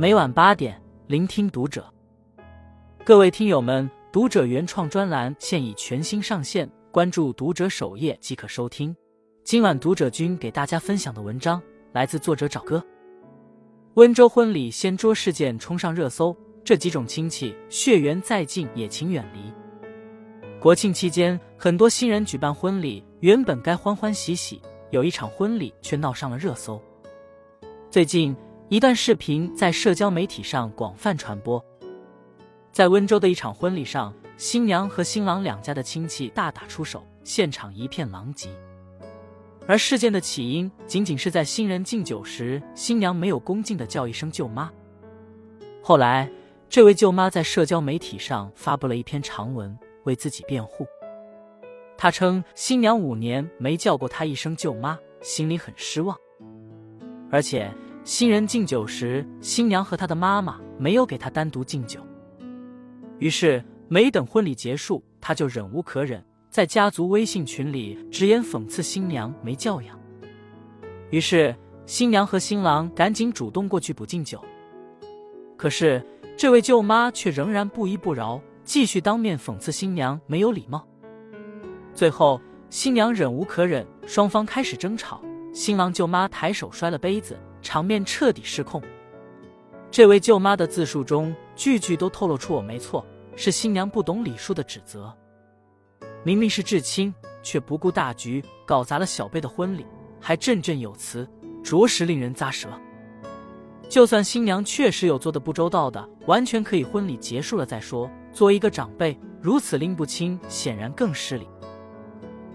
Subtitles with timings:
[0.00, 1.84] 每晚八点，聆听读者。
[3.04, 8.94] 各位听友们，读者原创专栏现已全新上线，关注读者首页即可收听。
[9.42, 12.80] 今晚读者君给大家分享的文章来自作者找哥。
[13.94, 19.52] 温州婚礼掀桌事件冲上热搜，这几种亲戚血缘再近也请远离。
[20.60, 24.62] 国庆期间，很多新人举办婚礼，原本该欢欢喜喜，
[24.92, 26.80] 有一场婚礼却闹上了热搜。
[27.90, 28.36] 最近，
[28.70, 31.64] 一段视频在社交媒体上广泛传播。
[32.70, 38.50] 在温州的一场婚礼上，新娘和新郎两家的亲戚大打出手，现场一片狼藉。
[39.66, 44.70] 而事件的起因，仅仅是在新人敬酒时，新娘没有恭敬的叫一声“舅妈”。
[45.82, 46.30] 后来，
[46.68, 49.76] 这位舅妈在社交媒体上发布了一篇长文。
[50.04, 50.86] 为自己辩护，
[51.98, 56.16] 她称新娘五年没叫过她一声舅妈，心里很失望。
[57.30, 57.70] 而且
[58.08, 62.00] 新人敬酒时，新娘和他的妈妈没有给他单独敬酒。
[63.18, 70.00] 于是没等婚礼结束，他就忍无可忍，在家族微信群里直言讽刺新娘没教养。
[71.10, 74.42] 于是新娘和新郎赶紧主动过去补敬酒，
[75.58, 76.02] 可是
[76.34, 78.40] 这位舅妈却仍然不依不饶。
[78.64, 80.88] 继续当面讽刺新娘没有礼貌，
[81.92, 85.20] 最后新娘忍无可忍，双方开始争吵。
[85.52, 88.82] 新郎舅妈抬手摔了杯子，场面彻底失控。
[89.90, 93.04] 这位舅妈的自述中句句都透露出“我没错”，
[93.36, 95.14] 是新娘不懂礼数的指责。
[96.24, 99.86] 明明是至亲，却不顾大局，搞砸了小辈的婚礼，
[100.20, 101.28] 还振振有词，
[101.62, 102.68] 着实令人咂舌。
[103.88, 108.10] 就算新娘确实有做的不周到的，完全可以婚礼结束了再说。
[108.32, 111.48] 作为一个长辈，如此拎不清，显然更失礼。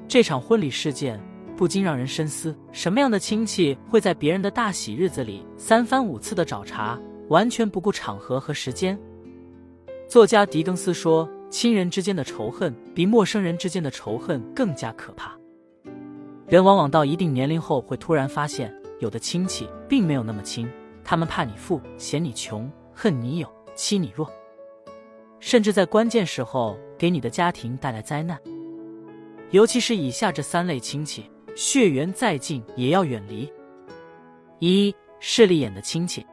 [0.07, 1.19] 这场婚礼事件
[1.63, 8.99] 不禁让人深思：什么样的亲戚会在别人的大喜日子里三番五次的找茬，完全不顾场合和时间？
[10.09, 15.39] 作家狄更斯说：“亲人之间的仇恨比陌生人之间的仇恨更加可怕。
[16.49, 20.69] 人往往到一定年龄后，会突然发现，有的亲戚并没有那么亲，
[21.01, 24.29] 他们怕你富，嫌你穷，恨你有，欺你弱。”
[25.39, 28.37] 甚至在关键时候给你的家庭带来灾难，
[29.51, 31.23] 尤其是以下这三类亲戚，
[31.55, 33.51] 血缘再近也要远离。
[34.59, 36.25] 一势利眼的亲戚。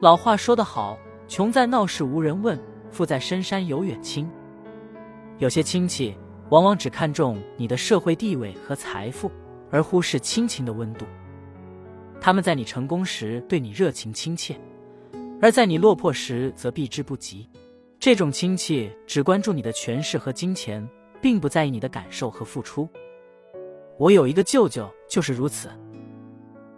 [0.00, 0.98] 老话说得好，
[1.28, 2.58] 穷在闹市无人问，
[2.90, 4.28] 富在深山有远亲。
[5.38, 6.14] 有些亲戚
[6.50, 9.30] 往往只看重你的社会地位和财富，
[9.70, 11.06] 而忽视亲情的温度。
[12.20, 14.54] 他们在你成功时对你热情亲切，
[15.40, 17.48] 而在你落魄时则避之不及。
[17.98, 20.86] 这种亲戚只关注你的权势和金钱，
[21.20, 22.88] 并不在意你的感受和付出。
[24.00, 25.68] 我有一个舅舅就是如此。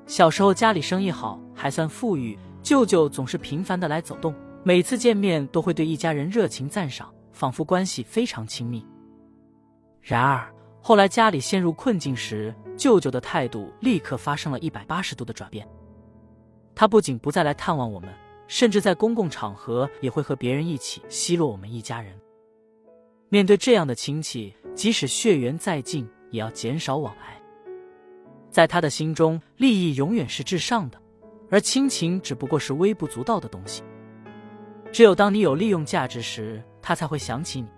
[0.07, 4.35] 小时候家里生意好，还算富裕，舅舅总是频繁的来走动，
[4.65, 8.85] 每次见面都会对一家人热情赞赏，仿佛关系非常亲密。
[10.01, 15.65] 然而后来家里陷入困境时，舅舅的态度立刻发生了一百八十度的转变。
[16.75, 18.13] 他不仅不再来探望我们。
[18.49, 22.13] 甚至在公共场合也会和别人一起奚落我们一家人。
[23.31, 27.41] 面对这样的亲戚，即使血缘再近，也要减少往来。
[28.51, 31.01] 在他的心中，利益永远是至上的，
[31.49, 33.85] 而亲情只不过是微不足道的东西。
[34.91, 37.69] 只有当你有利用价值时，他才会想起你；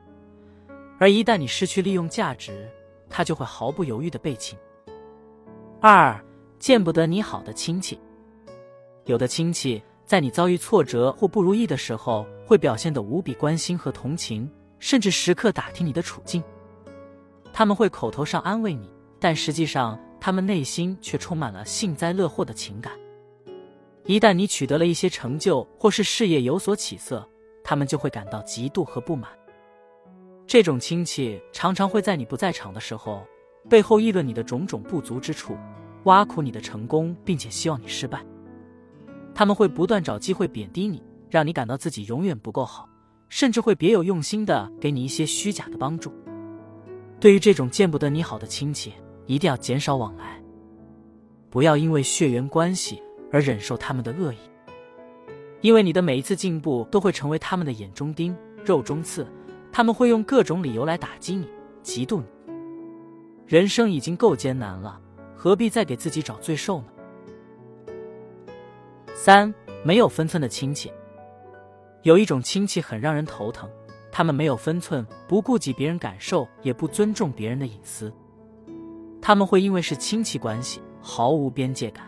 [0.99, 2.69] 而一旦你失去利用价值，
[3.09, 4.57] 他就会毫不犹豫的背弃。
[5.81, 6.19] 二，
[6.59, 8.01] 见不得你好的亲戚，
[9.05, 9.83] 有的亲戚。
[10.07, 16.45] 在你遭遇挫折或不如意的时候，会表现得无比关心和同情，甚至时刻打听你的处境。
[17.57, 22.93] 他们会口头上安慰你，但实际上他们内心却充满了幸灾乐祸的情感。
[24.07, 27.27] 一旦你取得了一些成就或是事业有所起色，
[27.63, 29.31] 他们就会感到嫉妒和不满。
[30.49, 33.25] 这种亲戚常常会在你不在场的时候，
[33.71, 35.57] 背后议论你的种种不足之处，
[36.07, 38.21] 挖苦你的成功，并且希望你失败。
[39.33, 42.89] 他们会不断找机会贬低你，让你感到自己永远不够好，
[43.29, 46.13] 甚至会别有用心的给你一些虚假的帮助。
[47.25, 48.93] 对于这种见不得你好的亲戚，
[49.25, 50.39] 一定要减少往来，
[51.49, 54.39] 不要因为血缘关系而忍受他们的恶意，
[55.63, 59.27] 因为你的每一次进步都会成为他们的眼中钉、肉中刺，
[59.73, 61.49] 他们会用各种理由来打击你、
[61.83, 62.27] 嫉妒你。
[63.47, 65.01] 人生已经够艰难了，
[65.35, 66.89] 何必再给自己找罪受呢？
[69.15, 69.51] 三
[69.83, 70.93] 没有分寸的亲戚，
[72.03, 73.67] 有一种亲戚很让人头疼，
[74.17, 78.13] 他们没有分寸，不顾及别人感受，也不尊重别人的隐私。
[79.21, 82.05] 他们会因为是亲戚关系，毫无边界感。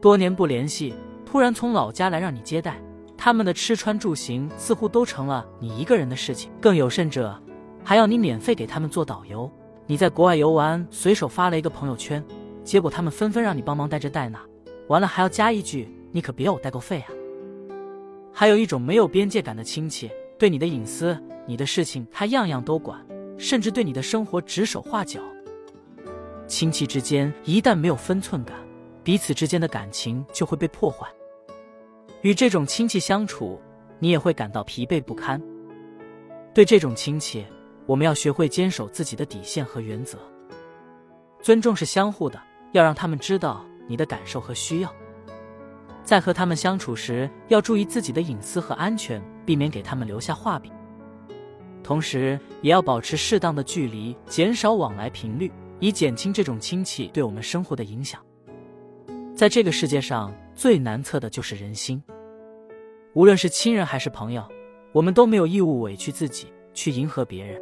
[0.00, 0.94] 多年不联系，
[1.26, 2.80] 突然从老家来让你接待，
[3.14, 6.50] 他们的吃穿住行似乎都成了你一个人的事情。
[6.62, 7.38] 更有甚者，
[7.84, 9.50] 还要你免费给他们做导游。
[9.86, 12.24] 你在国外游玩，随手发了一个朋友圈，
[12.64, 14.40] 结果他们纷纷让你帮忙带这带那，
[14.88, 17.12] 完了还要加一句：“你可别要我代购费啊！”
[18.32, 23.04] 还有一种没有边界感的亲戚，对你的隐私、你的事情，他样样都管，
[23.38, 25.20] 甚至对你的生活指手画脚。
[26.46, 28.56] 亲戚之间一旦没有分寸感，
[29.02, 31.08] 彼此之间的感情就会被破坏。
[32.22, 33.60] 与这种亲戚相处，
[33.98, 35.40] 你也会感到疲惫不堪。
[36.52, 37.44] 对这种亲戚，
[37.86, 40.18] 我们要学会坚守自己的底线和原则。
[41.40, 42.40] 尊重是相互的，
[42.72, 44.92] 要让他们知道你的感受和需要。
[46.06, 50.72] 在和他们相处时，要注意自己的隐私和安全，避免给他们留下画饼。
[51.82, 55.50] 同时，也要保持适当的距离，减少往来频率，
[55.80, 58.22] 以减轻这种亲戚对我们生活的影响。
[59.34, 62.00] 在这个世界上，最难测的就是人心。
[63.12, 64.48] 无论是亲人还是朋友，
[64.92, 67.60] 我们都没有义务委屈自己去迎合别人。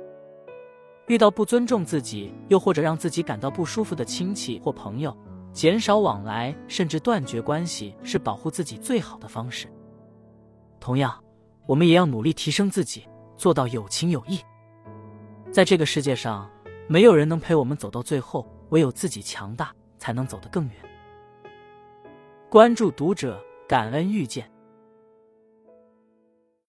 [1.06, 5.16] 遇到不尊重自己，又或者让自己感到不舒服的亲戚或朋友。
[5.54, 9.68] 减少往来，甚至断绝关系，是保护自己最好的方式。
[10.80, 11.22] 同样，
[11.64, 14.40] 我们也要努力提升自己，做到有情有义。
[15.52, 16.50] 在这个世界上，
[16.88, 20.74] 没有人能陪我们走到最后，唯有自己强大，才能走得更远。
[22.50, 24.50] 关注读者，感恩遇见。